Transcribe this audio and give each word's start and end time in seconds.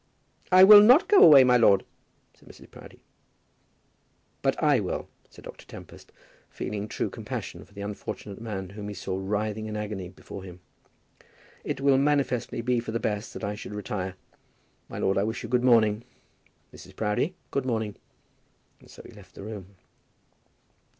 "I 0.51 0.63
will 0.63 0.81
not 0.81 1.07
go 1.07 1.21
away, 1.21 1.43
my 1.43 1.57
lord," 1.57 1.85
said 2.33 2.49
Mrs. 2.49 2.71
Proudie. 2.71 3.03
"But 4.41 4.55
I 4.63 4.79
will," 4.79 5.07
said 5.29 5.45
Dr. 5.45 5.67
Tempest, 5.67 6.11
feeling 6.49 6.87
true 6.87 7.07
compassion 7.07 7.63
for 7.65 7.73
the 7.75 7.81
unfortunate 7.83 8.41
man 8.41 8.69
whom 8.71 8.87
he 8.87 8.95
saw 8.95 9.15
writhing 9.15 9.67
in 9.67 9.77
agony 9.77 10.09
before 10.09 10.41
him. 10.43 10.59
"It 11.63 11.81
will 11.81 11.99
manifestly 11.99 12.61
be 12.61 12.79
for 12.79 12.91
the 12.91 12.99
best 12.99 13.31
that 13.35 13.43
I 13.43 13.53
should 13.53 13.75
retire. 13.75 14.15
My 14.89 14.97
lord, 14.97 15.19
I 15.19 15.23
wish 15.23 15.43
you 15.43 15.49
good 15.49 15.63
morning. 15.63 16.03
Mrs. 16.73 16.95
Proudie, 16.95 17.35
good 17.51 17.67
morning." 17.67 17.95
And 18.79 18.89
so 18.89 19.03
he 19.03 19.11
left 19.11 19.35
the 19.35 19.43
room. 19.43 19.75